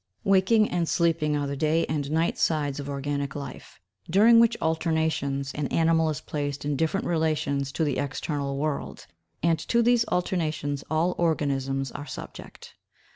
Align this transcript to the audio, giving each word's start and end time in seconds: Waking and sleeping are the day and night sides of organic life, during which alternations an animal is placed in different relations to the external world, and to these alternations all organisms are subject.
Waking 0.23 0.67
and 0.67 0.89
sleeping 0.89 1.37
are 1.37 1.45
the 1.45 1.55
day 1.55 1.85
and 1.85 2.09
night 2.09 2.35
sides 2.39 2.79
of 2.79 2.89
organic 2.89 3.35
life, 3.35 3.79
during 4.09 4.39
which 4.39 4.57
alternations 4.59 5.53
an 5.53 5.67
animal 5.67 6.09
is 6.09 6.21
placed 6.21 6.65
in 6.65 6.75
different 6.75 7.05
relations 7.05 7.71
to 7.73 7.83
the 7.83 7.99
external 7.99 8.57
world, 8.57 9.05
and 9.43 9.59
to 9.59 9.83
these 9.83 10.03
alternations 10.07 10.83
all 10.89 11.13
organisms 11.19 11.91
are 11.91 12.07
subject. 12.07 12.73